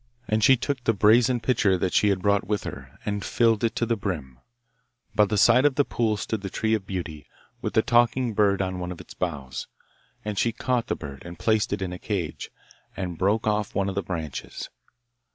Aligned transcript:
And 0.27 0.43
she 0.43 0.57
took 0.57 0.83
the 0.83 0.95
brazen 0.95 1.39
pitcher 1.41 1.77
that 1.77 1.93
she 1.93 2.07
had 2.09 2.23
brought 2.23 2.47
with 2.47 2.63
her, 2.63 2.97
and 3.05 3.23
filled 3.23 3.63
it 3.63 3.75
to 3.75 3.85
the 3.85 3.95
brim. 3.95 4.39
By 5.13 5.25
the 5.25 5.37
side 5.37 5.63
of 5.63 5.75
the 5.75 5.85
pool 5.85 6.17
stood 6.17 6.41
the 6.41 6.49
tree 6.49 6.73
of 6.73 6.87
beauty, 6.87 7.27
with 7.61 7.75
the 7.75 7.83
talking 7.83 8.33
bird 8.33 8.63
on 8.63 8.79
one 8.79 8.91
of 8.91 8.99
its 8.99 9.13
boughs; 9.13 9.67
and 10.25 10.39
she 10.39 10.53
caught 10.53 10.87
the 10.87 10.95
bird, 10.95 11.21
and 11.23 11.37
placed 11.37 11.71
it 11.71 11.83
in 11.83 11.93
a 11.93 11.99
cage, 11.99 12.49
and 12.97 13.19
broke 13.19 13.45
off 13.45 13.75
one 13.75 13.89
of 13.89 13.93
the 13.93 14.01
branches. 14.01 14.71